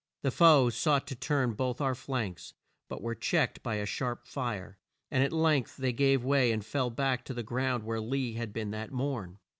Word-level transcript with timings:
The 0.23 0.31
foe 0.31 0.71
sought 0.71 1.05
to 1.09 1.15
turn 1.15 1.53
both 1.53 1.79
our 1.79 1.93
flanks, 1.93 2.55
but 2.89 3.03
were 3.03 3.13
checked 3.13 3.61
by 3.61 3.75
a 3.75 3.85
sharp 3.85 4.25
fire, 4.25 4.79
and 5.11 5.23
at 5.23 5.31
length 5.31 5.77
they 5.77 5.93
gave 5.93 6.23
way 6.23 6.51
and 6.51 6.65
fell 6.65 6.89
back 6.89 7.23
to 7.25 7.35
the 7.35 7.43
ground 7.43 7.83
where 7.83 8.01
Lee 8.01 8.33
had 8.33 8.51
been 8.51 8.71
that 8.71 8.91
morn. 8.91 9.37